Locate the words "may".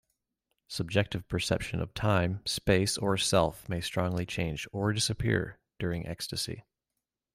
3.69-3.79